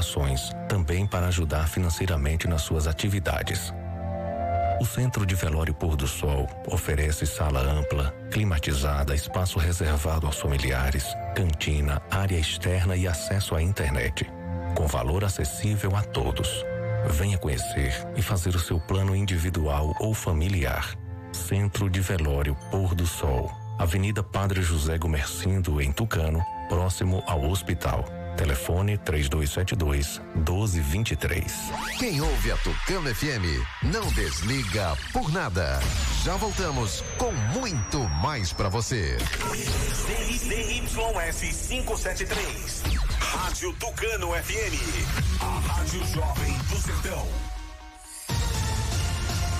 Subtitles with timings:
[0.00, 3.72] doações, também para ajudar financeiramente nas suas atividades.
[4.80, 11.04] O Centro de Velório Pôr do Sol oferece sala ampla, climatizada, espaço reservado aos familiares,
[11.36, 14.26] cantina, área externa e acesso à internet,
[14.74, 16.64] com valor acessível a todos.
[17.10, 20.94] Venha conhecer e fazer o seu plano individual ou familiar.
[21.30, 28.19] Centro de Velório Pôr do Sol, Avenida Padre José Gomercindo, em Tucano, próximo ao hospital.
[28.36, 31.52] Telefone 3272 1223.
[31.98, 35.80] Quem ouve a Tucano FM não desliga por nada.
[36.24, 39.18] Já voltamos com muito mais para você.
[40.30, 42.82] ZYS 573.
[43.20, 45.40] Rádio Tucano FM.
[45.40, 47.49] A Rádio Jovem do Sertão.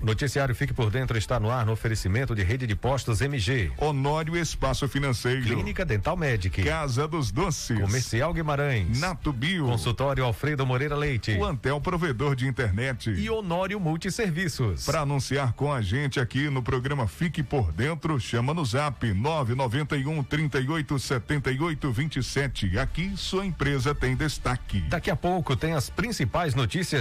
[0.01, 3.69] Noticiário Fique por Dentro está no ar no oferecimento de rede de postos MG.
[3.75, 5.41] Honório Espaço Financeiro.
[5.41, 6.63] Clínica Dental Medic.
[6.63, 7.77] Casa dos Doces.
[7.81, 8.97] Comercial Guimarães.
[8.97, 9.65] Nato Bio.
[9.65, 11.33] Consultório Alfredo Moreira Leite.
[11.33, 13.09] O Antel Provedor de Internet.
[13.09, 14.85] E Honório Multisserviços.
[14.85, 20.23] Para anunciar com a gente aqui no programa Fique por Dentro, chama no zap 991
[20.23, 22.79] 38 78 27.
[22.79, 24.79] Aqui sua empresa tem destaque.
[24.87, 27.00] Daqui a pouco tem as principais notícias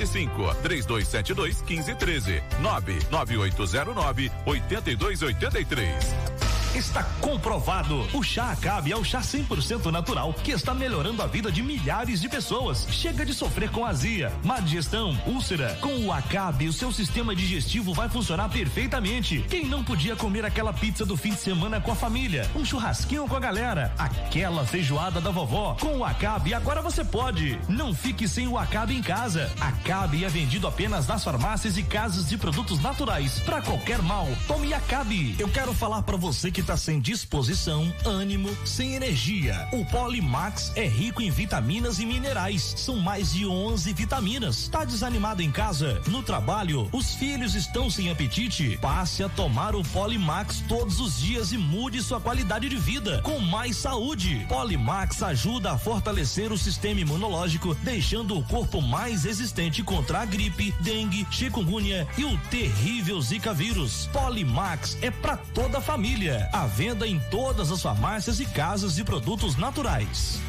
[0.05, 6.41] 75 3272 1513 99809 8283.
[6.75, 8.07] Está comprovado.
[8.13, 12.21] O chá Acabe é o chá 100% natural que está melhorando a vida de milhares
[12.21, 12.87] de pessoas.
[12.89, 15.77] Chega de sofrer com azia, má digestão, úlcera.
[15.81, 19.43] Com o Acabe, o seu sistema digestivo vai funcionar perfeitamente.
[19.49, 23.27] Quem não podia comer aquela pizza do fim de semana com a família, um churrasquinho
[23.27, 27.59] com a galera, aquela feijoada da vovó, com o Acabe agora você pode.
[27.67, 29.51] Não fique sem o Acabe em casa.
[29.59, 33.39] Acabe é vendido apenas nas farmácias e casas de produtos naturais.
[33.39, 35.35] Para qualquer mal, tome Acabe.
[35.37, 39.67] Eu quero falar para você que está sem disposição, ânimo, sem energia.
[39.73, 42.73] O Polimax é rico em vitaminas e minerais.
[42.77, 44.69] São mais de 11 vitaminas.
[44.69, 46.01] Tá desanimado em casa?
[46.07, 46.87] No trabalho?
[46.93, 48.77] Os filhos estão sem apetite?
[48.81, 53.39] Passe a tomar o Polimax todos os dias e mude sua qualidade de vida com
[53.39, 54.45] mais saúde.
[54.47, 60.73] Polimax ajuda a fortalecer o sistema imunológico, deixando o corpo mais resistente contra a gripe,
[60.79, 64.09] dengue, chikungunya e o terrível Zika vírus.
[64.13, 66.49] Polimax é para toda a família.
[66.51, 70.39] À venda em todas as farmácias e casas de produtos naturais.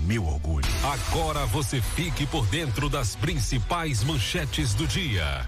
[0.00, 0.66] meu orgulho.
[0.82, 5.46] Agora você fique por dentro das principais manchetes do dia.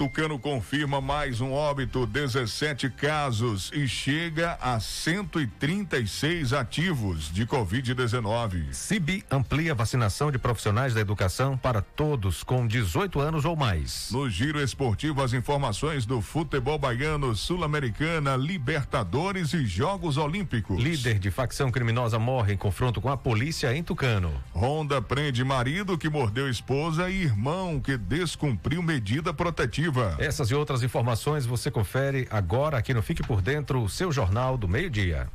[0.00, 8.72] Tucano confirma mais um óbito, 17 casos e chega a 136 ativos de Covid-19.
[8.72, 14.08] CIB amplia a vacinação de profissionais da educação para todos com 18 anos ou mais.
[14.10, 20.82] No giro esportivo, as informações do futebol baiano, Sul-Americana, Libertadores e Jogos Olímpicos.
[20.82, 24.32] Líder de facção criminosa morre em confronto com a polícia em Tucano.
[24.54, 29.89] Honda prende marido que mordeu esposa e irmão que descumpriu medida protetiva.
[30.18, 34.56] Essas e outras informações você confere agora aqui no Fique por Dentro, o seu jornal
[34.56, 35.28] do meio-dia.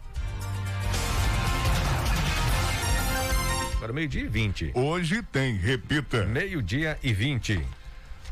[3.76, 4.72] Agora meio-dia e 20.
[4.74, 6.26] Hoje tem, repita.
[6.26, 7.62] Meio-dia e 20.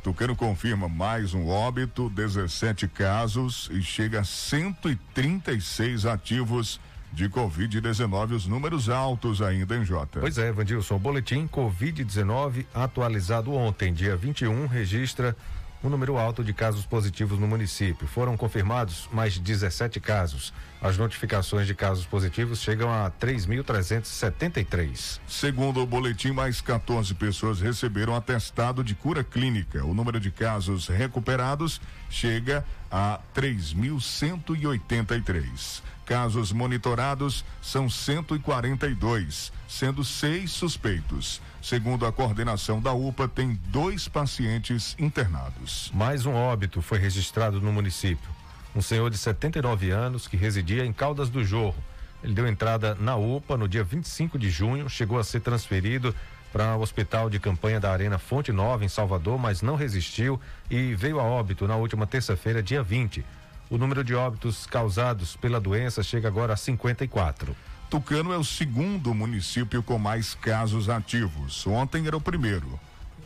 [0.04, 6.80] Tucano confirma mais um óbito, 17 casos e chega a 136 ativos
[7.14, 10.20] de Covid-19, os números altos ainda em Jota.
[10.20, 15.38] Pois é, Vandilson, o boletim Covid-19 atualizado ontem, dia 21, registra
[15.84, 18.08] um número alto de casos positivos no município.
[18.08, 20.54] Foram confirmados mais 17 casos.
[20.82, 25.20] As notificações de casos positivos chegam a 3.373.
[25.28, 29.86] Segundo o boletim, mais 14 pessoas receberam atestado de cura clínica.
[29.86, 35.84] O número de casos recuperados chega a 3.183.
[36.06, 41.42] Casos monitorados são 142, sendo seis suspeitos.
[41.64, 45.90] Segundo a coordenação da UPA, tem dois pacientes internados.
[45.94, 48.30] Mais um óbito foi registrado no município.
[48.76, 51.82] Um senhor de 79 anos que residia em Caldas do Jorro.
[52.22, 56.14] Ele deu entrada na UPA no dia 25 de junho, chegou a ser transferido
[56.52, 60.38] para o hospital de campanha da Arena Fonte Nova, em Salvador, mas não resistiu
[60.70, 63.24] e veio a óbito na última terça-feira, dia 20.
[63.70, 67.56] O número de óbitos causados pela doença chega agora a 54.
[67.94, 71.68] Tucano é o segundo município com mais casos ativos.
[71.68, 72.80] Ontem era o primeiro,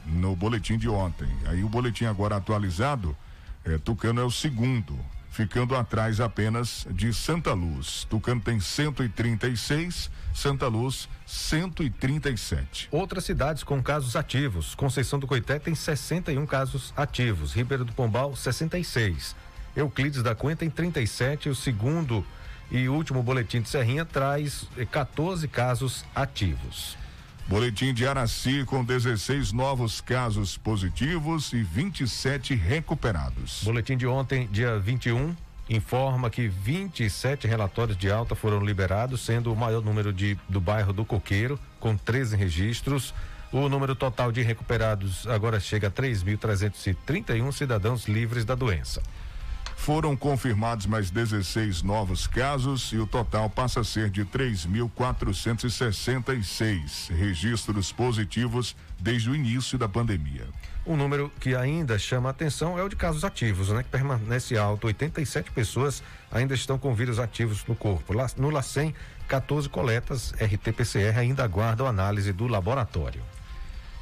[0.06, 1.30] no boletim de ontem.
[1.46, 3.16] Aí o boletim agora atualizado,
[3.64, 5.00] é, Tucano é o segundo,
[5.32, 8.06] ficando atrás apenas de Santa Luz.
[8.10, 12.90] Tucano tem 136, Santa Luz 137.
[12.92, 14.76] Outras cidades com casos ativos.
[14.76, 17.54] Conceição do Coité tem 61 casos ativos.
[17.54, 19.34] Ribeiro do Pombal, 66.
[19.78, 21.48] Euclides da Cunha tem 37.
[21.48, 22.26] O segundo
[22.72, 26.98] e último boletim de Serrinha traz 14 casos ativos.
[27.48, 33.62] Boletim de Araci com 16 novos casos positivos e 27 recuperados.
[33.64, 35.34] Boletim de ontem, dia 21,
[35.70, 40.92] informa que 27 relatórios de alta foram liberados, sendo o maior número de, do bairro
[40.92, 43.14] do Coqueiro, com 13 registros.
[43.50, 49.02] O número total de recuperados agora chega a 3.331 cidadãos livres da doença.
[49.78, 57.94] Foram confirmados mais 16 novos casos e o total passa a ser de 3.466 registros
[57.94, 60.46] positivos desde o início da pandemia.
[60.86, 63.82] Um número que ainda chama a atenção é o de casos ativos, né?
[63.82, 64.88] Que permanece alto.
[64.88, 68.14] 87 pessoas ainda estão com vírus ativos no corpo.
[68.36, 68.94] No LACEN,
[69.28, 73.24] 14 coletas RT-PCR ainda aguardam análise do laboratório.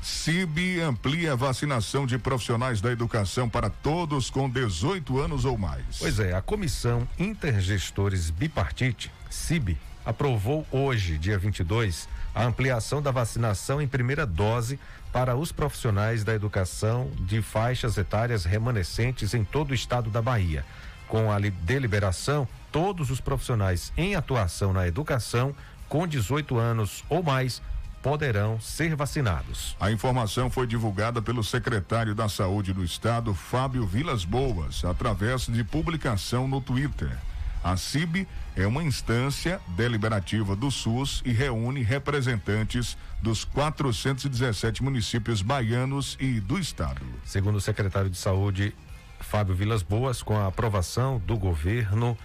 [0.06, 5.98] CIB amplia a vacinação de profissionais da educação para todos com 18 anos ou mais.
[5.98, 13.82] Pois é, a Comissão Intergestores Bipartite, CIB, aprovou hoje, dia 22, a ampliação da vacinação
[13.82, 14.80] em primeira dose
[15.12, 20.64] para os profissionais da educação de faixas etárias remanescentes em todo o estado da Bahia.
[21.08, 25.56] Com a deliberação, todos os profissionais em atuação na educação
[25.90, 27.60] com 18 anos ou mais
[28.06, 29.76] poderão ser vacinados.
[29.80, 35.64] A informação foi divulgada pelo secretário da Saúde do Estado, Fábio Vilas Boas, através de
[35.64, 37.18] publicação no Twitter.
[37.64, 46.16] A CIB é uma instância deliberativa do SUS e reúne representantes dos 417 municípios baianos
[46.20, 47.02] e do estado.
[47.26, 48.76] Segundo o secretário de Saúde,
[49.20, 52.16] Fábio Vilas Boas, com a aprovação do governo,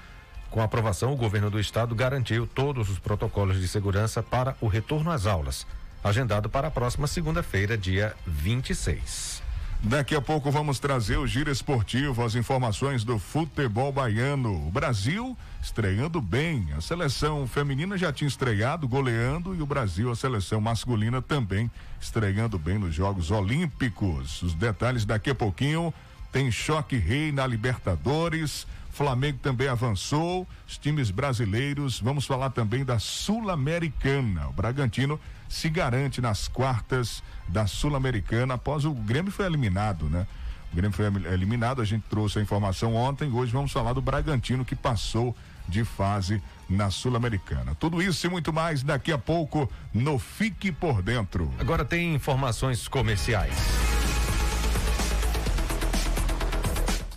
[0.51, 4.67] com a aprovação, o governo do estado garantiu todos os protocolos de segurança para o
[4.67, 5.67] retorno às aulas,
[6.03, 9.41] agendado para a próxima segunda-feira, dia 26.
[9.83, 14.67] Daqui a pouco vamos trazer o giro esportivo, as informações do futebol baiano.
[14.67, 16.69] O Brasil estreando bem.
[16.77, 22.59] A seleção feminina já tinha estreado, goleando, e o Brasil, a seleção masculina, também estreando
[22.59, 24.43] bem nos Jogos Olímpicos.
[24.43, 25.95] Os detalhes daqui a pouquinho.
[26.31, 28.67] Tem choque rei na Libertadores.
[28.91, 34.49] Flamengo também avançou, os times brasileiros, vamos falar também da Sul-Americana.
[34.49, 35.19] O Bragantino
[35.49, 40.27] se garante nas quartas da Sul-Americana após o Grêmio foi eliminado, né?
[40.73, 44.65] O Grêmio foi eliminado, a gente trouxe a informação ontem, hoje vamos falar do Bragantino
[44.65, 45.35] que passou
[45.67, 47.75] de fase na Sul-Americana.
[47.75, 51.53] Tudo isso e muito mais daqui a pouco no Fique por Dentro.
[51.59, 53.55] Agora tem informações comerciais.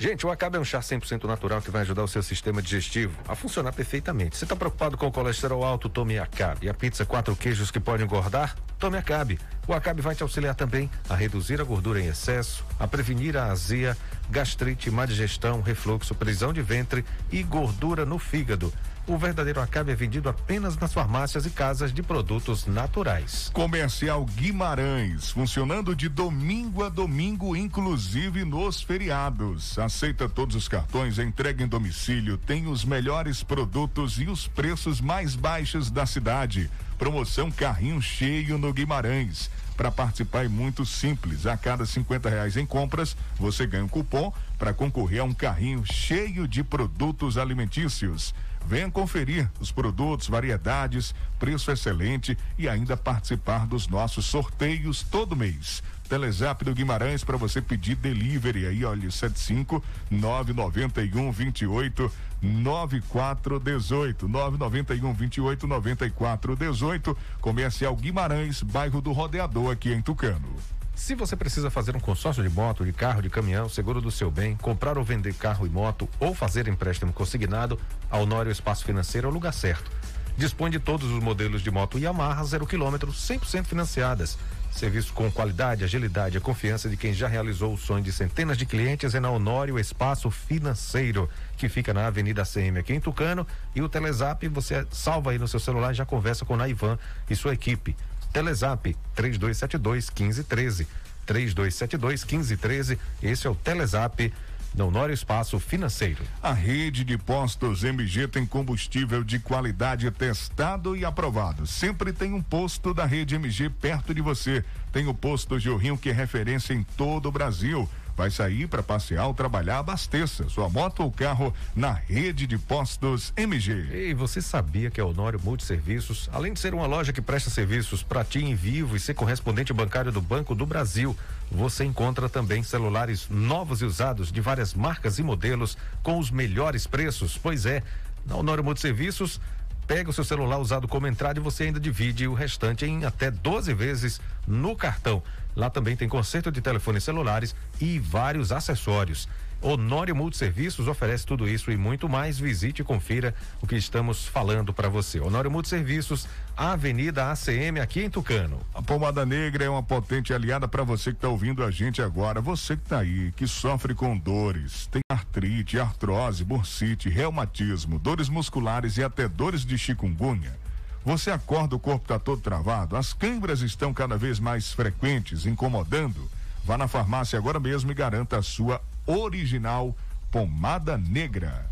[0.04, 3.18] Gente, o Acabe é um chá 100% natural que vai ajudar o seu sistema digestivo
[3.26, 4.36] a funcionar perfeitamente.
[4.36, 5.88] Você está preocupado com o colesterol alto?
[5.88, 6.66] Tome Acabe.
[6.66, 8.54] E a pizza quatro queijos que pode engordar?
[8.78, 9.40] Tome Acabe.
[9.66, 13.46] O Acabe vai te auxiliar também a reduzir a gordura em excesso, a prevenir a
[13.46, 13.96] azia,
[14.30, 18.74] gastrite, má digestão, refluxo, prisão de ventre e gordura no fígado.
[19.06, 23.52] O verdadeiro Acabe é vendido apenas nas farmácias e casas de produtos naturais.
[23.54, 29.78] Comercial Guimarães, funcionando de domingo a domingo, inclusive nos feriados.
[29.78, 35.36] Aceita todos os cartões, entrega em domicílio, tem os melhores produtos e os preços mais
[35.36, 36.72] baixos da cidade.
[36.98, 39.52] Promoção Carrinho Cheio no Guimarães.
[39.76, 41.46] Para participar é muito simples.
[41.46, 45.84] A cada 50 reais em compras, você ganha um cupom para concorrer a um carrinho
[45.86, 48.34] cheio de produtos alimentícios.
[48.68, 55.84] Venha conferir os produtos, variedades, preço excelente e ainda participar dos nossos sorteios todo mês.
[56.08, 65.68] Telezap do Guimarães para você pedir delivery aí, olha, 75 991 28 9418 991 28
[65.68, 70.56] 9418 Comercial Guimarães, bairro do Rodeador aqui em Tucano.
[70.96, 74.30] Se você precisa fazer um consórcio de moto, de carro, de caminhão, seguro do seu
[74.30, 79.28] bem, comprar ou vender carro e moto ou fazer empréstimo consignado, a Honório Espaço Financeiro
[79.28, 79.92] é o lugar certo.
[80.38, 84.38] Dispõe de todos os modelos de moto Yamaha zero quilômetro, 100% financiadas.
[84.72, 88.66] Serviço com qualidade, agilidade e confiança de quem já realizou o sonho de centenas de
[88.66, 93.46] clientes é na Honório Espaço Financeiro, que fica na Avenida CM aqui em Tucano.
[93.76, 96.98] E o Telezap você salva aí no seu celular e já conversa com o Naivan
[97.30, 97.96] e sua equipe.
[98.34, 100.88] Telezap 3272 1513.
[101.26, 103.00] 3272 1513.
[103.22, 104.34] Esse é o Telezap
[104.76, 106.24] no Honório Espaço Financeiro.
[106.42, 111.68] A rede de postos MG tem combustível de qualidade testado e aprovado.
[111.68, 114.66] Sempre tem um posto da rede MG perto de você.
[114.92, 117.88] Tem o posto Rio que é referência em todo o Brasil.
[118.16, 123.34] Vai sair para passear ou trabalhar, abasteça sua moto ou carro na rede de postos
[123.36, 124.10] MG.
[124.10, 128.04] E você sabia que a Honório Multiserviços, além de ser uma loja que presta serviços
[128.04, 131.18] para ti em vivo e ser correspondente bancário do Banco do Brasil,
[131.52, 136.86] você encontra também celulares novos e usados de várias marcas e modelos com os melhores
[136.86, 137.38] preços?
[137.38, 137.82] Pois é,
[138.26, 139.40] na Honório Multiserviços
[139.88, 143.30] pega o seu celular usado como entrada e você ainda divide o restante em até
[143.30, 145.22] 12 vezes no cartão.
[145.56, 149.28] Lá também tem conserto de telefones celulares e vários acessórios.
[149.64, 152.38] Honório Multiserviços oferece tudo isso e muito mais.
[152.38, 155.22] Visite e confira o que estamos falando para você.
[155.22, 158.60] Honório Multiserviços, Avenida ACM, aqui em Tucano.
[158.74, 162.42] A pomada negra é uma potente aliada para você que está ouvindo a gente agora.
[162.42, 168.98] Você que está aí, que sofre com dores, tem artrite, artrose, bursite, reumatismo, dores musculares
[168.98, 170.63] e até dores de chikungunya.
[171.06, 176.30] Você acorda, o corpo está todo travado, as câimbras estão cada vez mais frequentes, incomodando.
[176.64, 179.96] Vá na farmácia agora mesmo e garanta a sua original
[180.32, 181.70] pomada negra.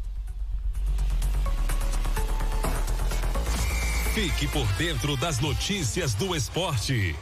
[4.13, 7.15] Fique por dentro das notícias do esporte.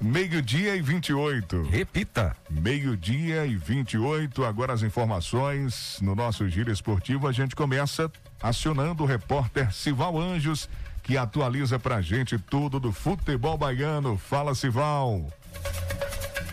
[0.00, 1.62] Meio-dia e 28.
[1.62, 2.36] Repita.
[2.48, 4.44] Meio-dia e 28.
[4.44, 7.26] Agora as informações no nosso giro esportivo.
[7.26, 8.08] A gente começa
[8.40, 10.68] acionando o repórter Sival Anjos,
[11.02, 14.16] que atualiza pra gente tudo do futebol baiano.
[14.16, 15.26] Fala, Sival.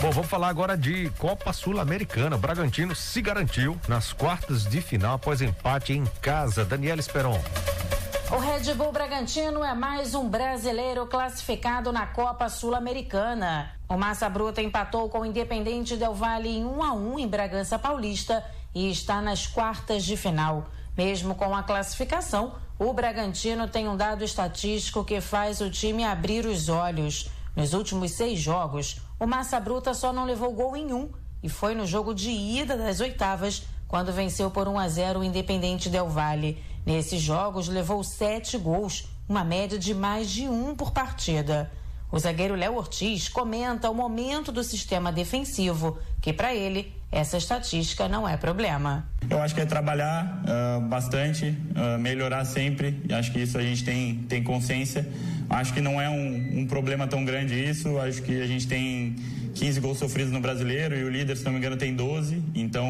[0.00, 2.36] Bom, vamos falar agora de Copa Sul-Americana.
[2.36, 6.64] Bragantino se garantiu nas quartas de final após empate em casa.
[6.64, 7.40] Daniela Esperon.
[8.30, 13.70] O Red Bull Bragantino é mais um brasileiro classificado na Copa Sul-Americana.
[13.88, 17.78] O Massa Bruta empatou com o Independente Del Valle em 1 a 1 em Bragança
[17.78, 20.66] Paulista e está nas quartas de final.
[20.96, 26.46] Mesmo com a classificação, o Bragantino tem um dado estatístico que faz o time abrir
[26.46, 27.28] os olhos.
[27.54, 31.10] Nos últimos seis jogos, o Massa Bruta só não levou gol em um
[31.42, 35.24] e foi no jogo de ida das oitavas, quando venceu por 1 a 0 o
[35.24, 36.62] Independente Del Valle.
[36.84, 41.70] Nesses jogos, levou sete gols, uma média de mais de um por partida.
[42.10, 48.08] O zagueiro Léo Ortiz comenta o momento do sistema defensivo, que para ele essa estatística
[48.08, 49.08] não é problema.
[49.28, 53.02] Eu acho que é trabalhar uh, bastante, uh, melhorar sempre.
[53.10, 55.08] Acho que isso a gente tem, tem consciência.
[55.48, 57.98] Acho que não é um, um problema tão grande isso.
[57.98, 59.16] Acho que a gente tem
[59.54, 62.42] 15 gols sofridos no brasileiro e o líder, se não me engano, tem 12.
[62.54, 62.86] Então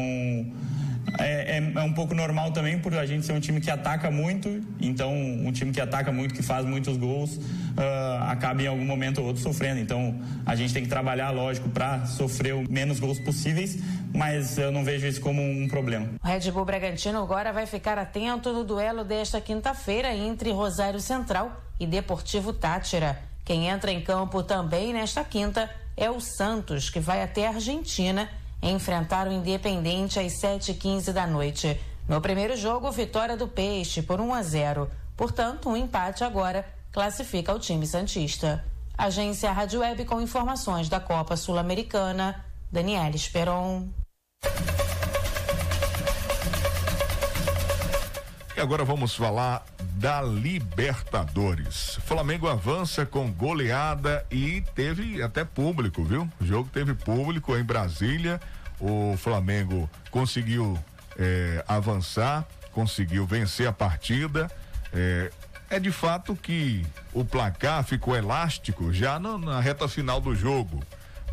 [1.19, 4.11] é, é, é, um pouco normal também por a gente ser um time que ataca
[4.11, 8.85] muito, então um time que ataca muito, que faz muitos gols, uh, acaba em algum
[8.85, 9.79] momento ou outro sofrendo.
[9.79, 10.15] Então
[10.45, 13.77] a gente tem que trabalhar, lógico, para sofrer o menos gols possíveis,
[14.13, 16.07] mas eu não vejo isso como um problema.
[16.23, 21.63] O Red Bull Bragantino agora vai ficar atento no duelo desta quinta-feira entre Rosário Central
[21.79, 23.17] e Deportivo Tátira.
[23.45, 28.29] Quem entra em campo também nesta quinta é o Santos, que vai até a Argentina
[28.61, 31.79] enfrentar o Independente às 7h15 da noite.
[32.07, 34.89] No primeiro jogo, vitória do Peixe por 1 a 0.
[35.15, 38.63] Portanto, um empate agora classifica o time Santista.
[38.97, 43.89] Agência Rádio Web com informações da Copa Sul-Americana, Daniela Esperon.
[48.55, 49.63] E agora vamos falar
[49.97, 51.99] da Libertadores.
[52.05, 56.29] Flamengo avança com goleada e teve até público, viu?
[56.39, 58.39] O jogo teve público em Brasília.
[58.79, 60.77] O Flamengo conseguiu
[61.17, 64.51] é, avançar, conseguiu vencer a partida.
[64.93, 65.31] É,
[65.67, 70.83] é, de fato que o placar ficou elástico já na, na reta final do jogo.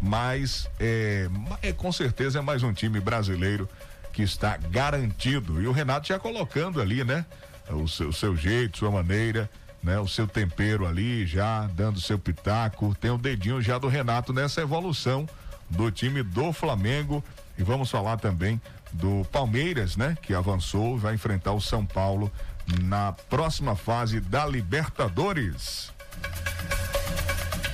[0.00, 1.29] Mas é,
[1.61, 3.68] é, com certeza é mais um time brasileiro
[4.11, 5.61] que está garantido.
[5.61, 7.27] E o Renato já colocando ali, né?
[7.70, 9.50] O seu, o seu jeito, sua maneira,
[9.83, 9.98] né?
[9.98, 12.94] O seu tempero ali, já dando seu pitaco.
[12.94, 15.29] Tem o dedinho já do Renato nessa evolução
[15.68, 17.22] do time do Flamengo.
[17.57, 18.61] E vamos falar também
[18.92, 20.16] do Palmeiras, né?
[20.22, 22.31] Que avançou, vai enfrentar o São Paulo
[22.83, 25.92] na próxima fase da Libertadores.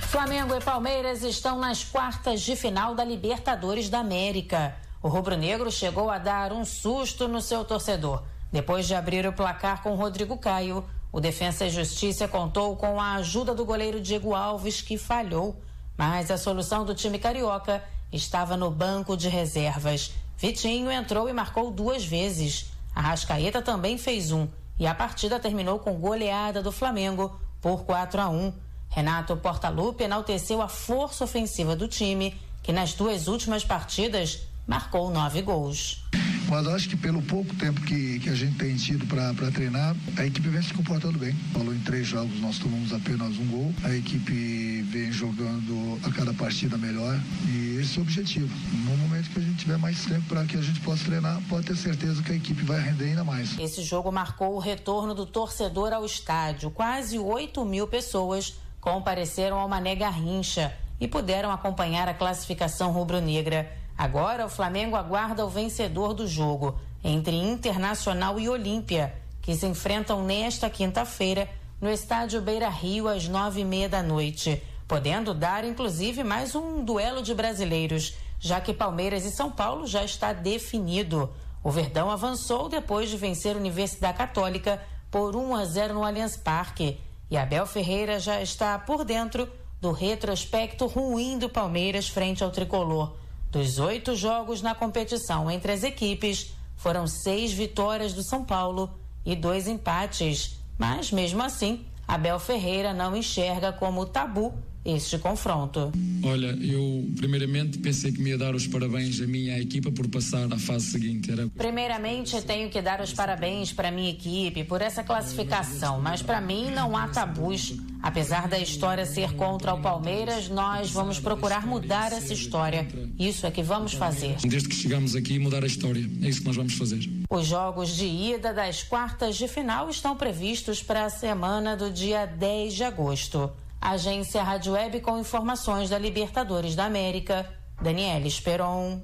[0.09, 4.75] Flamengo e Palmeiras estão nas quartas de final da Libertadores da América.
[5.01, 8.21] O rubro-negro chegou a dar um susto no seu torcedor.
[8.51, 13.13] Depois de abrir o placar com Rodrigo Caio, o Defensa e Justiça contou com a
[13.13, 15.61] ajuda do goleiro Diego Alves, que falhou.
[15.97, 20.13] Mas a solução do time carioca estava no banco de reservas.
[20.37, 22.71] Vitinho entrou e marcou duas vezes.
[22.95, 24.47] A Rascaeta também fez um.
[24.79, 28.53] E a partida terminou com goleada do Flamengo por 4 a 1.
[28.89, 35.41] Renato Portaluppi enalteceu a força ofensiva do time, que nas duas últimas partidas marcou nove
[35.41, 36.03] gols.
[36.51, 40.25] Mas acho que pelo pouco tempo que, que a gente tem tido para treinar, a
[40.25, 41.31] equipe vem se comportando bem.
[41.53, 43.73] Falou em três jogos, nós tomamos apenas um gol.
[43.85, 48.53] A equipe vem jogando a cada partida melhor e esse é o objetivo.
[48.85, 51.67] No momento que a gente tiver mais tempo para que a gente possa treinar, pode
[51.67, 53.57] ter certeza que a equipe vai render ainda mais.
[53.57, 56.69] Esse jogo marcou o retorno do torcedor ao estádio.
[56.69, 63.71] Quase 8 mil pessoas compareceram ao Mané Garrincha e puderam acompanhar a classificação rubro-negra.
[64.01, 70.23] Agora, o Flamengo aguarda o vencedor do jogo entre Internacional e Olímpia, que se enfrentam
[70.23, 71.47] nesta quinta-feira
[71.79, 76.83] no estádio Beira Rio às nove e meia da noite, podendo dar inclusive mais um
[76.83, 81.31] duelo de brasileiros, já que Palmeiras e São Paulo já está definido.
[81.63, 86.35] O Verdão avançou depois de vencer a Universidade Católica por 1 a 0 no Allianz
[86.35, 86.99] Parque.
[87.29, 89.47] E Abel Ferreira já está por dentro
[89.79, 93.20] do retrospecto ruim do Palmeiras frente ao tricolor.
[93.51, 98.89] Dos oito jogos na competição entre as equipes, foram seis vitórias do São Paulo
[99.25, 105.91] e dois empates, Mas, mesmo assim, Abel Ferreira não enxerga como tabu este confronto.
[106.23, 110.51] Olha, eu primeiramente pensei que me ia dar os parabéns à minha equipa por passar
[110.51, 111.31] à fase seguinte.
[111.31, 111.47] Era...
[111.49, 116.41] Primeiramente, tenho que dar os parabéns para a minha equipe por essa classificação, mas para
[116.41, 117.75] mim não há tabus.
[118.01, 122.87] Apesar da história ser contra o Palmeiras, nós vamos procurar mudar essa história.
[123.19, 124.37] Isso é que vamos fazer.
[124.43, 126.03] Desde que chegamos aqui, mudar a história.
[126.23, 127.07] É isso que nós vamos fazer.
[127.29, 132.25] Os jogos de ida das quartas de final estão previstos para a semana do dia
[132.25, 133.51] 10 de agosto.
[133.81, 137.49] Agência Rádio Web com informações da Libertadores da América.
[137.81, 139.01] Daniela Esperon.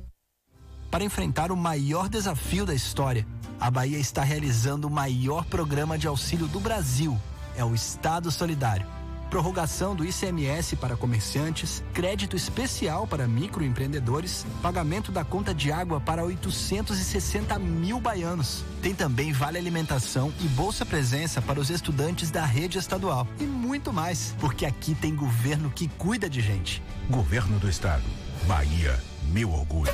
[0.91, 3.25] Para enfrentar o maior desafio da história,
[3.59, 7.19] a Bahia está realizando o maior programa de auxílio do Brasil.
[7.55, 8.96] É o Estado Solidário
[9.29, 16.23] prorrogação do ICMS para comerciantes, crédito especial para microempreendedores, pagamento da conta de água para
[16.23, 18.63] 860 mil baianos.
[18.81, 23.27] Tem também vale alimentação e bolsa presença para os estudantes da rede estadual.
[23.39, 26.81] E muito mais, porque aqui tem governo que cuida de gente.
[27.09, 28.03] Governo do Estado.
[28.47, 28.97] Bahia,
[29.31, 29.91] meu orgulho.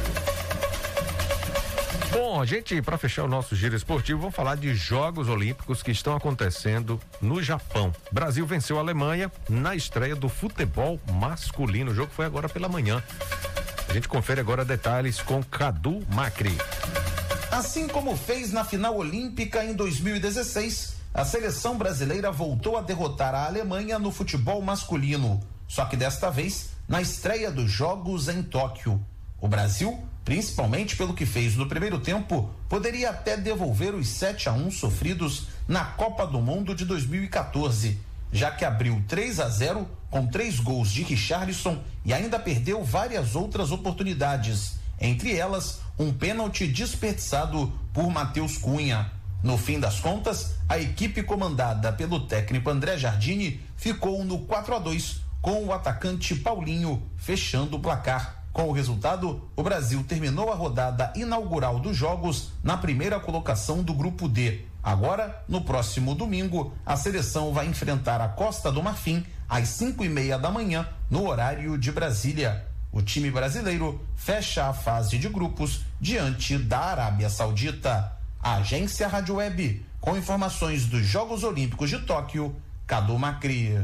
[2.13, 6.15] Bom, gente, para fechar o nosso giro esportivo, vamos falar de Jogos Olímpicos que estão
[6.15, 7.91] acontecendo no Japão.
[8.11, 11.89] Brasil venceu a Alemanha na estreia do futebol masculino.
[11.89, 13.01] O jogo foi agora pela manhã.
[13.89, 16.55] A gente confere agora detalhes com Cadu Macri.
[17.51, 23.47] Assim como fez na final olímpica em 2016, a seleção brasileira voltou a derrotar a
[23.47, 25.39] Alemanha no futebol masculino.
[25.67, 29.03] Só que desta vez na estreia dos Jogos em Tóquio.
[29.41, 34.53] O Brasil principalmente pelo que fez no primeiro tempo, poderia até devolver os 7 a
[34.53, 37.99] 1 sofridos na Copa do Mundo de 2014,
[38.31, 43.35] já que abriu 3 a 0 com três gols de Richarlison e ainda perdeu várias
[43.35, 49.11] outras oportunidades, entre elas um pênalti desperdiçado por Matheus Cunha.
[49.41, 54.79] No fim das contas, a equipe comandada pelo técnico André Jardini ficou no 4 a
[54.79, 58.42] 2 com o atacante Paulinho fechando o placar.
[58.53, 63.95] Com o resultado, o Brasil terminou a rodada inaugural dos Jogos na primeira colocação do
[63.95, 64.61] Grupo D.
[64.83, 70.09] Agora, no próximo domingo, a seleção vai enfrentar a Costa do Marfim às 5 e
[70.09, 72.67] meia da manhã, no horário de Brasília.
[72.91, 78.15] O time brasileiro fecha a fase de grupos diante da Arábia Saudita.
[78.39, 83.83] A agência Rádio Web, com informações dos Jogos Olímpicos de Tóquio, Cadu Macri.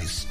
[0.00, 0.26] reais.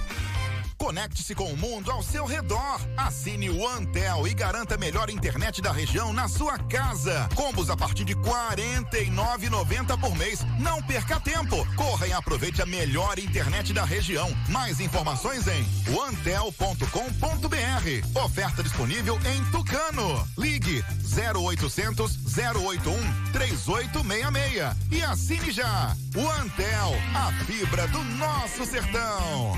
[0.79, 2.79] Conecte-se com o mundo ao seu redor.
[2.95, 7.27] Assine o Antel e garanta a melhor internet da região na sua casa.
[7.35, 10.39] Combos a partir de R$ 49,90 por mês.
[10.57, 11.67] Não perca tempo.
[11.75, 14.33] Corra e aproveite a melhor internet da região.
[14.47, 15.67] Mais informações em
[16.07, 16.79] antel.com.br.
[18.23, 20.25] Oferta disponível em Tucano.
[20.37, 25.93] Ligue 0800 081 3866 e assine já.
[26.15, 29.57] O Antel, a fibra do nosso sertão.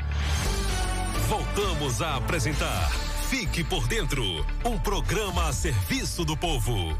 [1.27, 2.89] Voltamos a apresentar
[3.31, 4.23] Fique por Dentro
[4.65, 6.97] um programa a serviço do povo.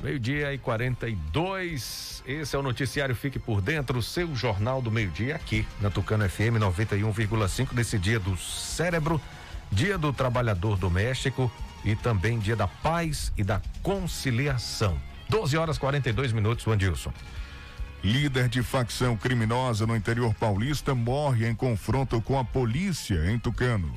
[0.00, 2.09] Meio-dia e 42.
[2.26, 6.58] Esse é o noticiário Fique por Dentro, seu jornal do meio-dia aqui na Tucano FM
[6.60, 9.20] 91,5 desse dia do cérebro,
[9.72, 11.50] dia do trabalhador doméstico
[11.84, 15.00] e também dia da paz e da conciliação.
[15.28, 17.12] 12 horas 42 minutos, Andilson.
[18.02, 23.92] Líder de facção criminosa no interior paulista morre em confronto com a polícia em Tucano.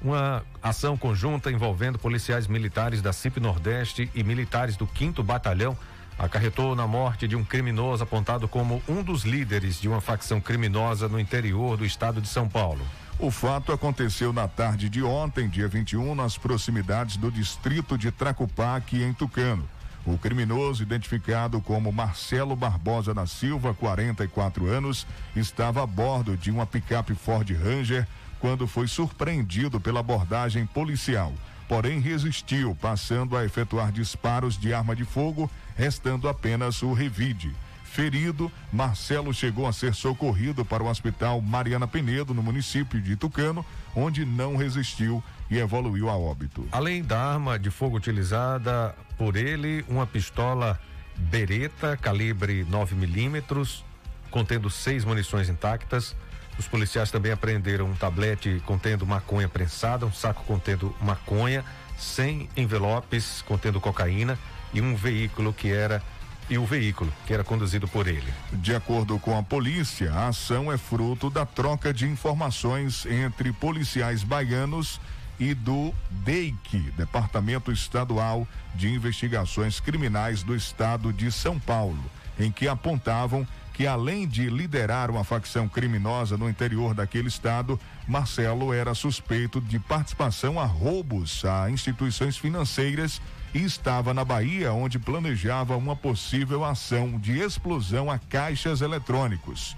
[0.00, 5.76] Uma ação conjunta envolvendo policiais militares da CIP Nordeste e militares do 5 Batalhão
[6.18, 11.08] acarretou na morte de um criminoso apontado como um dos líderes de uma facção criminosa
[11.08, 12.84] no interior do estado de São Paulo.
[13.18, 19.02] O fato aconteceu na tarde de ontem, dia 21, nas proximidades do distrito de Tracupaque,
[19.02, 19.66] em Tucano.
[20.04, 26.66] O criminoso, identificado como Marcelo Barbosa da Silva, 44 anos, estava a bordo de uma
[26.66, 28.06] picape Ford Ranger
[28.38, 31.32] quando foi surpreendido pela abordagem policial.
[31.68, 37.54] Porém, resistiu, passando a efetuar disparos de arma de fogo, restando apenas o revide.
[37.84, 43.64] Ferido, Marcelo chegou a ser socorrido para o Hospital Mariana Penedo, no município de Tucano,
[43.94, 46.66] onde não resistiu e evoluiu a óbito.
[46.72, 50.78] Além da arma de fogo utilizada por ele, uma pistola
[51.16, 53.82] Beretta calibre 9 milímetros,
[54.30, 56.14] contendo seis munições intactas.
[56.58, 61.64] Os policiais também apreenderam um tablete contendo maconha prensada, um saco contendo maconha,
[61.96, 64.38] 100 envelopes contendo cocaína
[64.76, 66.02] e um veículo que era
[66.48, 68.32] e o veículo que era conduzido por ele.
[68.52, 74.22] De acordo com a polícia, a ação é fruto da troca de informações entre policiais
[74.22, 75.00] baianos
[75.40, 82.04] e do DEIC, Departamento Estadual de Investigações Criminais do Estado de São Paulo,
[82.38, 88.72] em que apontavam que além de liderar uma facção criminosa no interior daquele estado, Marcelo
[88.72, 93.20] era suspeito de participação a roubos a instituições financeiras
[93.56, 99.74] e estava na Bahia, onde planejava uma possível ação de explosão a caixas eletrônicos.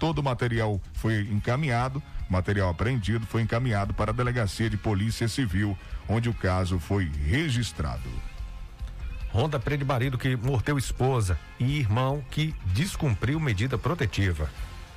[0.00, 5.78] Todo o material foi encaminhado, material apreendido foi encaminhado para a Delegacia de Polícia Civil,
[6.08, 8.10] onde o caso foi registrado.
[9.32, 14.50] Honda prende marido que mordeu esposa e irmão que descumpriu medida protetiva.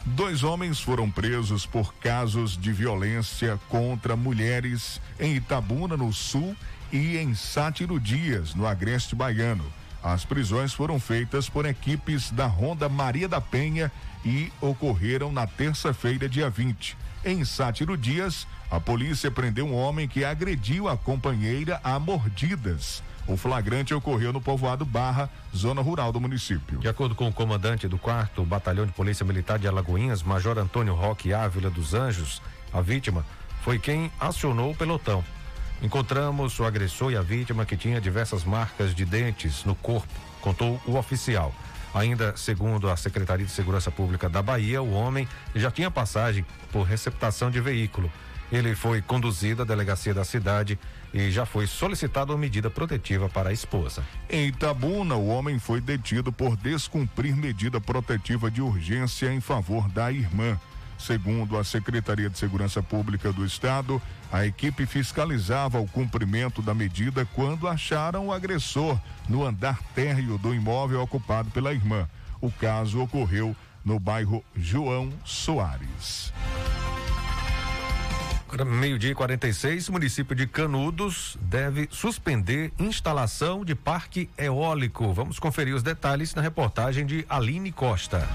[0.05, 6.55] Dois homens foram presos por casos de violência contra mulheres em Itabuna, no Sul,
[6.93, 9.65] e em Sátiro Dias, no Agreste Baiano.
[10.03, 13.91] As prisões foram feitas por equipes da Ronda Maria da Penha
[14.23, 16.95] e ocorreram na terça-feira, dia 20.
[17.25, 23.01] Em Sátiro Dias, a polícia prendeu um homem que agrediu a companheira a mordidas.
[23.25, 26.77] O flagrante ocorreu no povoado Barra, zona rural do município.
[26.77, 30.93] De acordo com o comandante do 4 Batalhão de Polícia Militar de Alagoinhas, Major Antônio
[30.93, 32.39] Roque Ávila dos Anjos,
[32.71, 33.25] a vítima
[33.63, 35.23] foi quem acionou o pelotão.
[35.83, 40.07] Encontramos o agressor e a vítima que tinha diversas marcas de dentes no corpo,
[40.39, 41.53] contou o oficial.
[41.93, 46.83] Ainda segundo a Secretaria de Segurança Pública da Bahia, o homem já tinha passagem por
[46.83, 48.09] receptação de veículo.
[48.49, 50.79] Ele foi conduzido à delegacia da cidade
[51.13, 54.03] e já foi solicitada uma medida protetiva para a esposa.
[54.29, 60.09] Em Itabuna, o homem foi detido por descumprir medida protetiva de urgência em favor da
[60.09, 60.57] irmã.
[60.97, 67.27] Segundo a Secretaria de Segurança Pública do Estado, a equipe fiscalizava o cumprimento da medida
[67.33, 72.07] quando acharam o agressor no andar térreo do imóvel ocupado pela irmã.
[72.41, 76.33] O caso ocorreu no bairro João Soares.
[78.65, 85.11] Meio-dia e 46, o município de Canudos deve suspender instalação de parque eólico.
[85.11, 88.29] Vamos conferir os detalhes na reportagem de Aline Costa.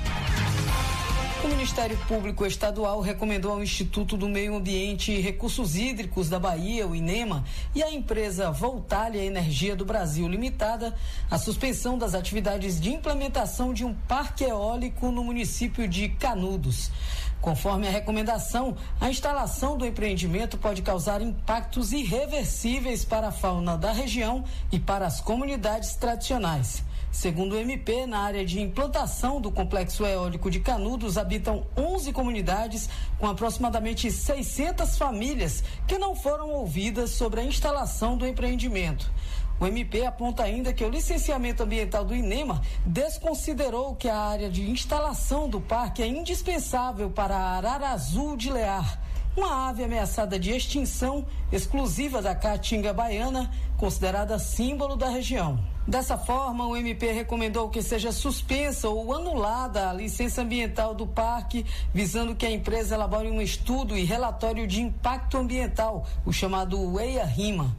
[1.69, 6.97] Ministério Público Estadual recomendou ao Instituto do Meio Ambiente e Recursos Hídricos da Bahia, o
[6.97, 7.45] INEMA,
[7.75, 10.95] e à empresa Voltalia Energia do Brasil Limitada
[11.31, 16.91] a suspensão das atividades de implementação de um parque eólico no município de Canudos.
[17.39, 23.93] Conforme a recomendação, a instalação do empreendimento pode causar impactos irreversíveis para a fauna da
[23.93, 24.43] região
[24.73, 26.88] e para as comunidades tradicionais.
[27.11, 32.89] Segundo o MP, na área de implantação do complexo eólico de Canudos habitam 11 comunidades
[33.19, 39.11] com aproximadamente 600 famílias que não foram ouvidas sobre a instalação do empreendimento.
[39.59, 44.71] O MP aponta ainda que o licenciamento ambiental do INEMA desconsiderou que a área de
[44.71, 49.01] instalação do parque é indispensável para a arara azul de Lear,
[49.37, 55.59] uma ave ameaçada de extinção exclusiva da caatinga baiana, considerada símbolo da região.
[55.89, 61.65] Dessa forma, o MP recomendou que seja suspensa ou anulada a licença ambiental do parque,
[61.95, 67.75] visando que a empresa elabore um estudo e relatório de impacto ambiental, o chamado EIA-RIMA.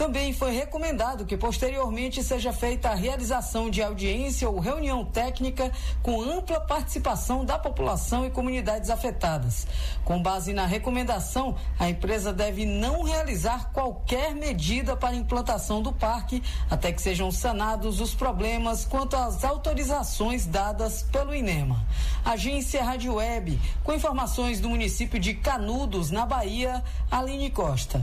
[0.00, 5.70] Também foi recomendado que posteriormente seja feita a realização de audiência ou reunião técnica
[6.02, 9.66] com ampla participação da população e comunidades afetadas.
[10.02, 16.42] Com base na recomendação, a empresa deve não realizar qualquer medida para implantação do parque
[16.70, 21.78] até que sejam sanados os problemas quanto às autorizações dadas pelo INEMA.
[22.24, 28.02] Agência Rádio Web, com informações do município de Canudos, na Bahia, Aline Costa.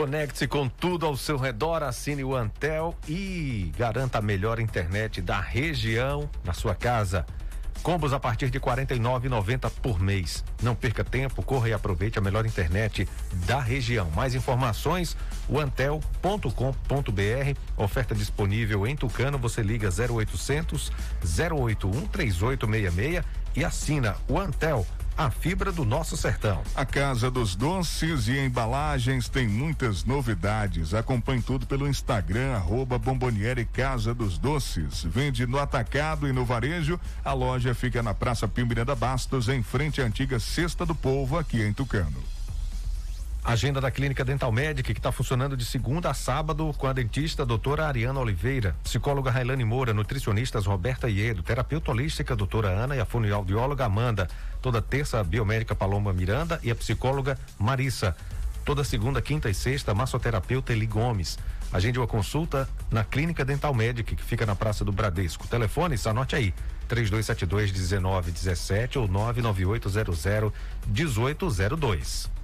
[0.00, 5.38] Conecte-se com tudo ao seu redor, assine o Antel e garanta a melhor internet da
[5.38, 7.26] região na sua casa.
[7.82, 10.42] Combos a partir de R$ 49,90 por mês.
[10.62, 13.06] Não perca tempo, corra e aproveite a melhor internet
[13.46, 14.10] da região.
[14.12, 15.14] Mais informações,
[15.54, 16.40] antel.com.br.
[17.76, 19.36] Oferta disponível em Tucano.
[19.36, 20.90] Você liga 0800
[21.22, 23.22] 081 3866
[23.54, 24.86] e assina o Antel
[25.20, 26.62] a fibra do nosso sertão.
[26.74, 30.94] A Casa dos Doces e Embalagens tem muitas novidades.
[30.94, 35.04] Acompanhe tudo pelo Instagram, arroba Bomboniere Casa dos Doces.
[35.04, 36.98] Vende no atacado e no varejo.
[37.22, 38.66] A loja fica na Praça Pio
[38.98, 42.39] Bastos, em frente à antiga Cesta do Povo, aqui em Tucano.
[43.42, 47.44] Agenda da Clínica Dental Médica, que está funcionando de segunda a sábado com a dentista
[47.44, 53.06] doutora Ariana Oliveira, psicóloga Railane Moura, nutricionistas Roberta Iedo, terapeuta holística doutora Ana e a
[53.06, 54.28] fonoaudióloga Amanda.
[54.60, 58.14] Toda terça, a biomédica Paloma Miranda e a psicóloga Marissa.
[58.62, 61.38] Toda segunda, quinta e sexta, massoterapeuta Eli Gomes.
[61.72, 65.48] Agende uma consulta na Clínica Dental Médica, que fica na Praça do Bradesco.
[65.48, 66.52] Telefones, anote aí.
[66.88, 70.52] 3272 1917 ou 99800
[70.86, 72.39] 1802.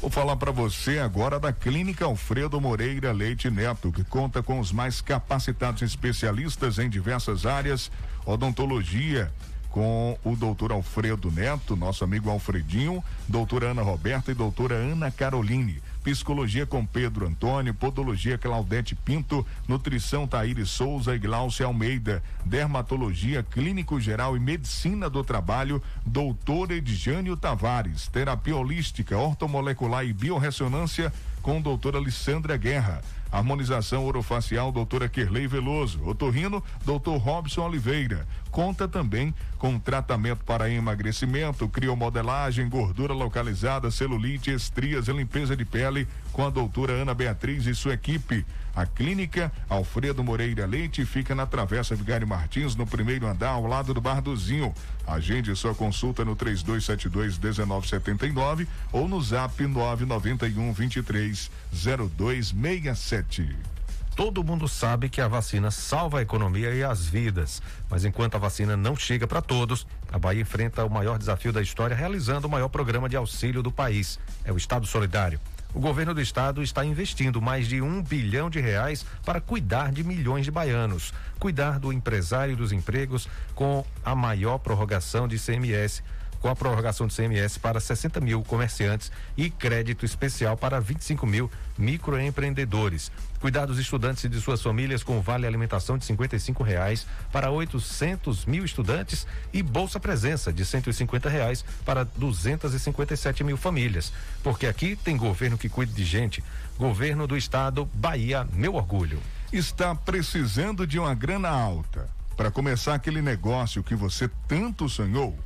[0.00, 4.72] Vou falar para você agora da Clínica Alfredo Moreira Leite Neto, que conta com os
[4.72, 7.92] mais capacitados especialistas em diversas áreas,
[8.24, 9.30] odontologia,
[9.68, 15.82] com o doutor Alfredo Neto, nosso amigo Alfredinho, doutora Ana Roberta e doutora Ana Caroline.
[16.02, 24.00] Psicologia com Pedro Antônio, Podologia Claudete Pinto, Nutrição Taíre Souza e Glaucia Almeida, Dermatologia Clínico
[24.00, 31.98] Geral e Medicina do Trabalho, Doutor Edjânio Tavares, Terapia Holística, Ortomolecular e Biorressonância com doutora
[31.98, 33.02] Alessandra Guerra.
[33.32, 36.04] Harmonização orofacial, doutora Kerley Veloso.
[36.04, 38.26] Otorrino, doutor Robson Oliveira.
[38.50, 46.08] Conta também com tratamento para emagrecimento, criomodelagem, gordura localizada, celulite, estrias e limpeza de pele
[46.32, 48.44] com a doutora Ana Beatriz e sua equipe.
[48.74, 53.92] A clínica Alfredo Moreira Leite fica na Travessa Vigário Martins, no primeiro andar, ao lado
[53.92, 54.74] do Bar do Zinho.
[55.06, 61.50] Agende sua consulta no 3272-1979 ou no zap 991 23
[61.82, 63.79] 0267.
[64.20, 68.38] Todo mundo sabe que a vacina salva a economia e as vidas, mas enquanto a
[68.38, 72.50] vacina não chega para todos, a Bahia enfrenta o maior desafio da história realizando o
[72.50, 74.18] maior programa de auxílio do país.
[74.44, 75.40] É o Estado Solidário.
[75.72, 80.04] O governo do estado está investindo mais de um bilhão de reais para cuidar de
[80.04, 86.02] milhões de baianos, cuidar do empresário dos empregos com a maior prorrogação de CMS
[86.40, 91.50] com a prorrogação do CMS para 60 mil comerciantes e crédito especial para 25 mil
[91.76, 93.12] microempreendedores.
[93.40, 98.44] Cuidar dos estudantes e de suas famílias com vale alimentação de 55 reais para 800
[98.44, 104.12] mil estudantes e bolsa presença de 150 reais para 257 mil famílias.
[104.42, 106.42] Porque aqui tem governo que cuida de gente.
[106.78, 109.20] Governo do Estado, Bahia, meu orgulho.
[109.52, 115.38] Está precisando de uma grana alta para começar aquele negócio que você tanto sonhou?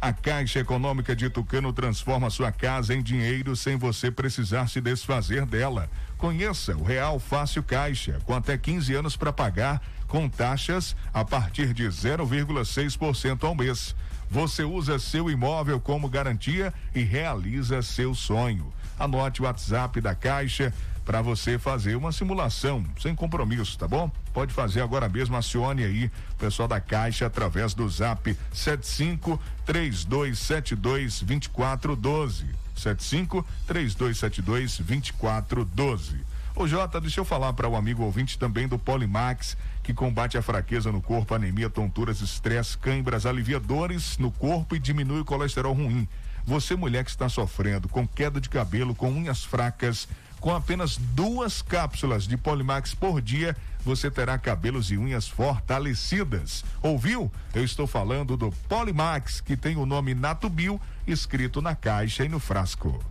[0.00, 5.44] A Caixa Econômica de Tucano transforma sua casa em dinheiro sem você precisar se desfazer
[5.44, 5.90] dela.
[6.16, 11.74] Conheça o Real Fácil Caixa, com até 15 anos para pagar, com taxas a partir
[11.74, 13.96] de 0,6% ao mês.
[14.30, 18.72] Você usa seu imóvel como garantia e realiza seu sonho.
[18.96, 20.72] Anote o WhatsApp da Caixa
[21.08, 24.10] para você fazer uma simulação sem compromisso, tá bom?
[24.30, 31.22] Pode fazer agora mesmo, acione aí o pessoal da Caixa através do Zap 75 3272
[31.22, 32.44] 2412.
[32.76, 36.20] 75 3272 2412.
[36.54, 40.36] Ô Jota, deixa eu falar para o um amigo ouvinte também do Polimax, que combate
[40.36, 45.24] a fraqueza no corpo, anemia, tonturas, estresse, cãibras, alivia dores no corpo e diminui o
[45.24, 46.06] colesterol ruim.
[46.44, 50.08] Você, mulher que está sofrendo com queda de cabelo, com unhas fracas,
[50.40, 56.64] com apenas duas cápsulas de Polimax por dia, você terá cabelos e unhas fortalecidas.
[56.82, 57.30] Ouviu?
[57.54, 62.38] Eu estou falando do Polimax, que tem o nome Natubio escrito na caixa e no
[62.38, 63.02] frasco.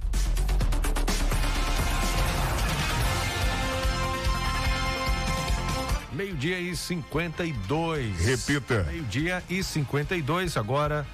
[6.18, 8.26] Meio-dia e 52.
[8.26, 8.84] Repita.
[8.86, 10.58] Meio-dia e 52.
[10.58, 11.06] Agora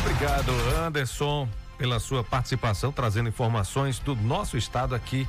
[0.00, 0.52] Obrigado,
[0.84, 5.26] Anderson, pela sua participação, trazendo informações do nosso estado aqui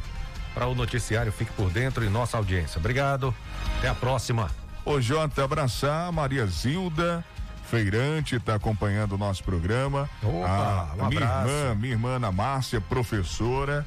[0.53, 2.78] para o noticiário Fique por Dentro e nossa audiência.
[2.78, 3.34] Obrigado.
[3.78, 4.51] Até a próxima.
[4.84, 7.24] Ô, Jota, abraçar Maria Zilda
[7.64, 10.09] feirante, está acompanhando o nosso programa.
[10.22, 11.49] Opa, a, um minha abraço.
[11.49, 13.86] irmã, minha irmã Ana Márcia, professora,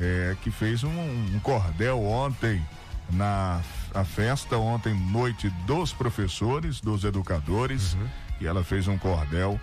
[0.00, 2.64] é, que fez um, um cordel ontem
[3.10, 3.60] na
[3.94, 8.06] a festa ontem noite dos professores, dos educadores, Uhum.
[8.40, 9.58] e ela fez um cordel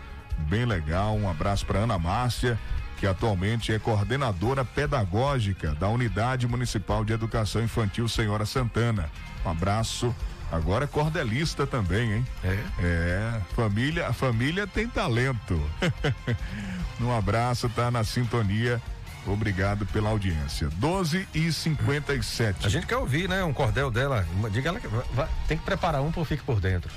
[0.49, 1.15] bem legal.
[1.15, 2.57] Um abraço para Ana Márcia,
[2.97, 9.09] que atualmente é coordenadora pedagógica da Unidade Municipal de Educação Infantil Senhora Santana.
[9.45, 10.13] Um abraço.
[10.51, 12.27] Agora é cordelista também, hein?
[12.43, 12.59] É.
[12.79, 15.59] É, família, a família tem talento.
[17.01, 18.81] um abraço, tá na sintonia.
[19.27, 20.69] Obrigado pela audiência.
[20.75, 22.65] 12 e 57.
[22.67, 23.43] A gente quer ouvir, né?
[23.43, 24.25] Um cordel dela.
[24.51, 26.91] Diga ela que vai- tem que preparar um pro Fique por Dentro.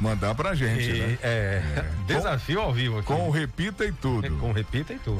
[0.00, 1.18] Mandar pra gente, E- né?
[1.22, 1.62] É,
[2.06, 3.06] desafio ao vivo aqui.
[3.06, 4.28] Com repita e tudo.
[4.38, 5.18] Com repita e tudo.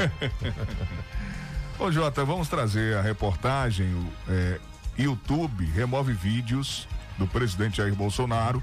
[1.79, 3.87] Ô Jota, vamos trazer a reportagem.
[3.95, 4.59] o, é,
[4.99, 6.89] YouTube remove vídeos
[7.19, 8.62] do presidente Jair Bolsonaro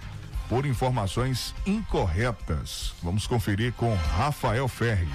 [0.50, 2.94] por informações incorretas.
[3.04, 5.08] Vamos conferir com Rafael Ferri.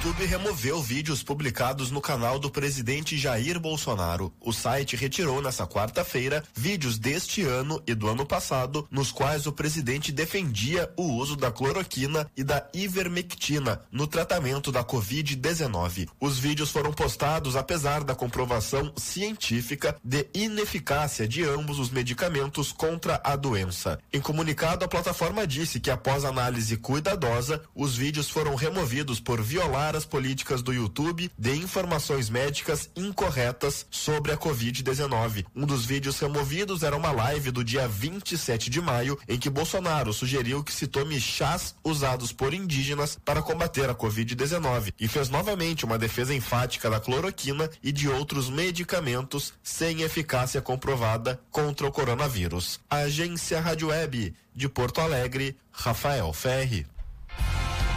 [0.00, 4.32] YouTube removeu vídeos publicados no canal do presidente Jair Bolsonaro.
[4.40, 9.52] O site retirou nessa quarta-feira vídeos deste ano e do ano passado, nos quais o
[9.52, 16.08] presidente defendia o uso da cloroquina e da ivermectina no tratamento da Covid-19.
[16.18, 23.20] Os vídeos foram postados apesar da comprovação científica de ineficácia de ambos os medicamentos contra
[23.22, 23.98] a doença.
[24.10, 29.89] Em comunicado, a plataforma disse que após análise cuidadosa, os vídeos foram removidos por violar
[29.96, 35.46] as políticas do YouTube de informações médicas incorretas sobre a Covid-19.
[35.54, 40.12] Um dos vídeos removidos era uma live do dia 27 de maio, em que Bolsonaro
[40.12, 45.84] sugeriu que se tome chás usados por indígenas para combater a Covid-19 e fez novamente
[45.84, 52.80] uma defesa enfática da cloroquina e de outros medicamentos sem eficácia comprovada contra o coronavírus.
[52.88, 56.86] Agência Rádio Web de Porto Alegre, Rafael Ferri.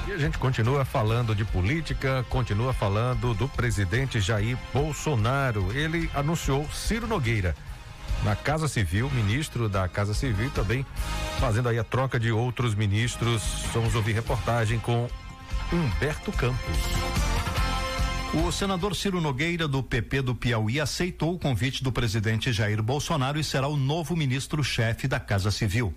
[0.06, 5.72] E a gente continua falando de política, continua falando do presidente Jair Bolsonaro.
[5.72, 7.56] Ele anunciou Ciro Nogueira
[8.24, 10.86] na Casa Civil, ministro da Casa Civil, também
[11.40, 13.44] fazendo aí a troca de outros ministros.
[13.74, 15.08] Vamos ouvir reportagem com
[15.72, 16.78] Humberto Campos.
[18.34, 23.40] O senador Ciro Nogueira, do PP do Piauí, aceitou o convite do presidente Jair Bolsonaro
[23.40, 25.94] e será o novo ministro-chefe da Casa Civil.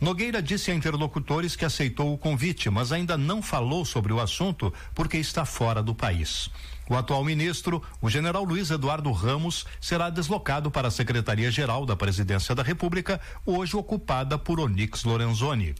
[0.00, 4.72] Nogueira disse a interlocutores que aceitou o convite, mas ainda não falou sobre o assunto
[4.94, 6.50] porque está fora do país.
[6.88, 12.54] O atual ministro, o general Luiz Eduardo Ramos, será deslocado para a Secretaria-Geral da Presidência
[12.54, 15.74] da República, hoje ocupada por Onix Lorenzoni.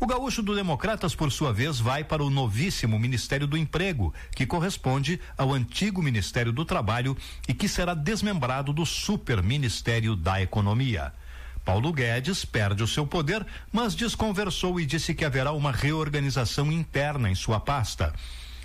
[0.00, 4.46] O gaúcho do Democratas, por sua vez, vai para o novíssimo Ministério do Emprego, que
[4.46, 7.16] corresponde ao antigo Ministério do Trabalho
[7.46, 11.12] e que será desmembrado do Super Ministério da Economia.
[11.70, 17.30] Paulo Guedes perde o seu poder, mas desconversou e disse que haverá uma reorganização interna
[17.30, 18.12] em sua pasta.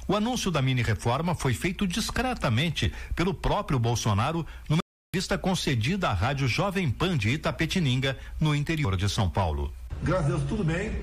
[0.07, 4.79] O anúncio da mini-reforma foi feito discretamente pelo próprio Bolsonaro numa
[5.11, 9.71] entrevista concedida à rádio Jovem Pan de Itapetininga, no interior de São Paulo.
[10.01, 10.99] Graças a Deus, tudo bem.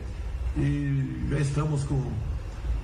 [0.56, 2.12] E já estamos com,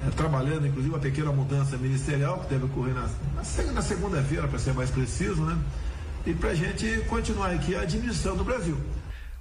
[0.06, 4.60] eh, trabalhando, inclusive, uma pequena mudança ministerial que deve ocorrer na, na, na segunda-feira, para
[4.60, 5.58] ser mais preciso, né?
[6.24, 8.78] E para a gente continuar aqui a administração do Brasil.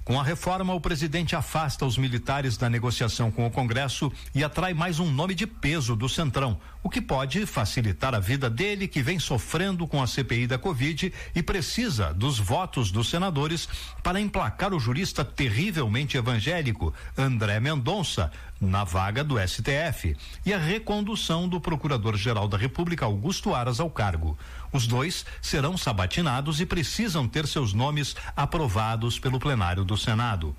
[0.08, 4.72] Com a reforma, o presidente afasta os militares da negociação com o Congresso e atrai
[4.72, 9.02] mais um nome de peso do Centrão, o que pode facilitar a vida dele que
[9.02, 13.68] vem sofrendo com a CPI da Covid e precisa dos votos dos senadores
[14.02, 21.46] para emplacar o jurista terrivelmente evangélico André Mendonça na vaga do STF e a recondução
[21.46, 24.38] do Procurador-Geral da República Augusto Aras ao cargo.
[24.72, 30.54] Os dois serão sabatinados e precisam ter seus nomes aprovados pelo plenário do Senado.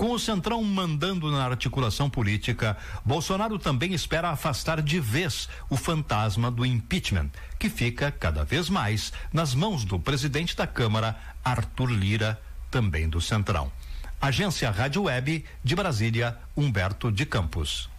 [0.00, 6.50] Com o Centrão mandando na articulação política, Bolsonaro também espera afastar de vez o fantasma
[6.50, 12.40] do impeachment, que fica cada vez mais nas mãos do presidente da Câmara, Arthur Lira,
[12.70, 13.70] também do Centrão.
[14.18, 17.90] Agência Rádio Web de Brasília, Humberto de Campos.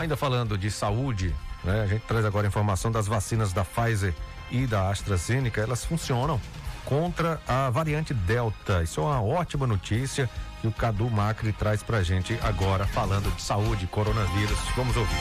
[0.00, 1.82] Ainda falando de saúde, né?
[1.82, 4.12] A gente traz agora a informação das vacinas da Pfizer
[4.50, 6.40] e da AstraZeneca, elas funcionam
[6.84, 8.82] contra a variante Delta.
[8.82, 10.28] Isso é uma ótima notícia
[10.60, 14.58] que o Cadu Macri traz pra gente agora falando de saúde, coronavírus.
[14.74, 15.16] Vamos ouvir.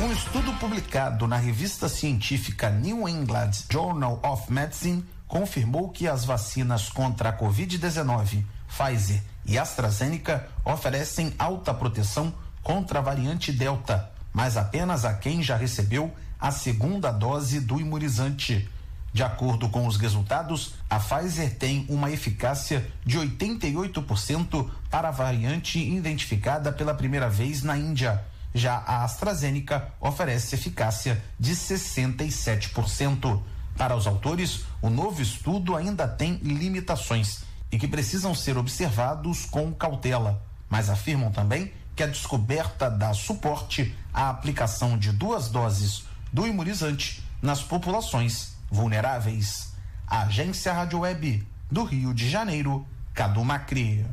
[0.00, 6.88] Um estudo publicado na revista científica New England Journal of Medicine confirmou que as vacinas
[6.88, 12.32] contra a Covid-19, Pfizer e AstraZeneca oferecem alta proteção
[12.62, 18.68] contra a variante Delta, mas apenas a quem já recebeu a segunda dose do imunizante.
[19.12, 25.78] De acordo com os resultados, a Pfizer tem uma eficácia de 88% para a variante
[25.78, 28.24] identificada pela primeira vez na Índia.
[28.52, 33.40] Já a AstraZeneca oferece eficácia de 67%.
[33.76, 39.74] Para os autores, o novo estudo ainda tem limitações e que precisam ser observados com
[39.74, 46.46] cautela, mas afirmam também que a descoberta dá suporte à aplicação de duas doses do
[46.46, 49.72] imunizante nas populações vulneráveis.
[50.06, 54.06] Agência Rádio Web do Rio de Janeiro, Cadu Macri.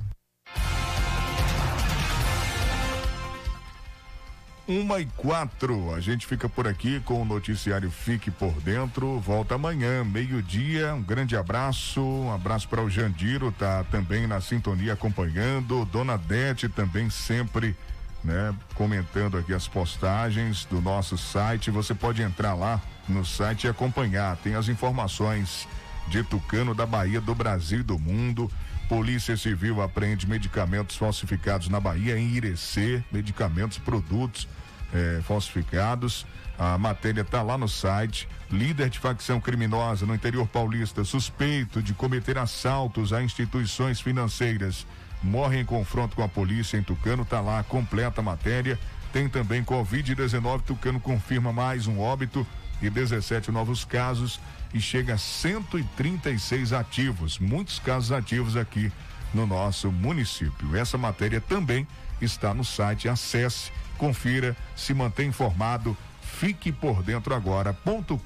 [4.67, 9.19] Uma e quatro, a gente fica por aqui com o noticiário Fique por Dentro.
[9.19, 10.93] Volta amanhã, meio-dia.
[10.93, 15.83] Um grande abraço, um abraço para o Jandiro, tá também na sintonia acompanhando.
[15.85, 17.75] Dona Dete também sempre,
[18.23, 21.71] né, comentando aqui as postagens do nosso site.
[21.71, 24.37] Você pode entrar lá no site e acompanhar.
[24.37, 25.67] Tem as informações
[26.07, 28.49] de Tucano, da Bahia, do Brasil e do mundo.
[28.91, 34.49] Polícia Civil apreende medicamentos falsificados na Bahia, em Irecê, medicamentos, produtos
[34.93, 36.25] eh, falsificados.
[36.59, 38.27] A matéria está lá no site.
[38.51, 44.85] Líder de facção criminosa no interior paulista, suspeito de cometer assaltos a instituições financeiras,
[45.23, 47.23] morre em confronto com a polícia em Tucano.
[47.23, 48.77] Está lá, completa a matéria.
[49.13, 50.63] Tem também Covid-19.
[50.63, 52.45] Tucano confirma mais um óbito
[52.81, 54.37] e 17 novos casos
[54.73, 58.91] e chega a 136 ativos, muitos casos ativos aqui
[59.33, 60.75] no nosso município.
[60.75, 61.87] Essa matéria também
[62.21, 68.17] está no site, acesse, confira, se mantém informado, fique por dentro agora.com.br.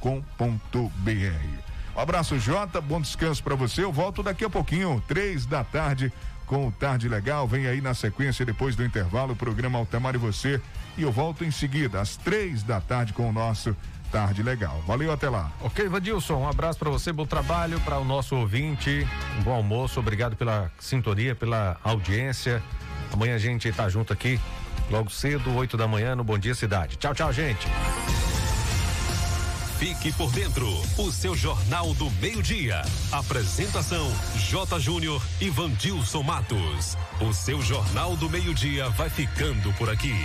[1.95, 3.83] Um abraço, Jota, bom descanso para você.
[3.83, 6.11] Eu volto daqui a pouquinho, três da tarde,
[6.45, 7.47] com o Tarde Legal.
[7.47, 10.61] Vem aí na sequência, depois do intervalo, o programa Altamar e Você.
[10.97, 13.75] E eu volto em seguida, às três da tarde, com o nosso
[14.12, 14.82] Tarde Legal.
[14.88, 15.51] Valeu, até lá.
[15.62, 19.08] Ok, Vadilson, um abraço para você, bom trabalho para o nosso ouvinte,
[19.39, 22.64] um bom almoço, obrigado pela sintonia, pela audiência.
[23.12, 24.39] Amanhã a gente tá junto aqui,
[24.89, 26.97] logo cedo, 8 da manhã, no Bom Dia Cidade.
[26.97, 27.68] Tchau, tchau, gente.
[29.78, 32.82] Fique por dentro, o seu Jornal do Meio-Dia.
[33.12, 34.80] Apresentação: J.
[34.80, 36.97] Júnior e Vandilson Matos.
[37.20, 40.16] O seu Jornal do Meio-Dia vai ficando por aqui.